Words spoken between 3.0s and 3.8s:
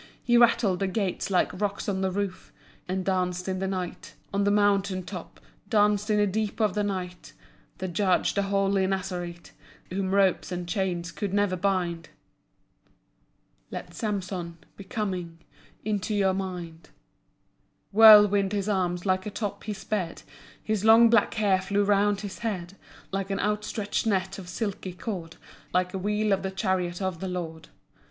danced in the